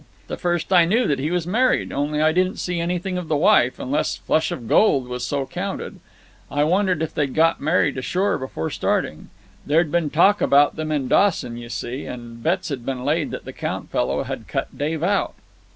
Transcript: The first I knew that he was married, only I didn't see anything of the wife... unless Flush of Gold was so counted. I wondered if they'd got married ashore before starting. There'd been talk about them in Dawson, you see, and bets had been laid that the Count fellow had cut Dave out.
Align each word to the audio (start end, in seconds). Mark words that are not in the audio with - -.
The 0.29 0.35
first 0.37 0.73
I 0.73 0.85
knew 0.85 1.05
that 1.05 1.19
he 1.19 1.29
was 1.29 1.45
married, 1.45 1.91
only 1.93 2.23
I 2.23 2.31
didn't 2.31 2.57
see 2.57 2.79
anything 2.79 3.19
of 3.19 3.27
the 3.27 3.35
wife... 3.37 3.77
unless 3.77 4.15
Flush 4.15 4.51
of 4.51 4.67
Gold 4.67 5.07
was 5.07 5.23
so 5.23 5.45
counted. 5.45 5.99
I 6.49 6.63
wondered 6.63 7.03
if 7.03 7.13
they'd 7.13 7.31
got 7.35 7.61
married 7.61 7.99
ashore 7.99 8.39
before 8.39 8.71
starting. 8.71 9.29
There'd 9.63 9.91
been 9.91 10.09
talk 10.09 10.41
about 10.41 10.75
them 10.75 10.91
in 10.91 11.07
Dawson, 11.07 11.55
you 11.55 11.69
see, 11.69 12.05
and 12.05 12.41
bets 12.41 12.69
had 12.69 12.83
been 12.83 13.05
laid 13.05 13.29
that 13.29 13.45
the 13.45 13.53
Count 13.53 13.91
fellow 13.91 14.23
had 14.23 14.47
cut 14.47 14.75
Dave 14.75 15.03
out. 15.03 15.35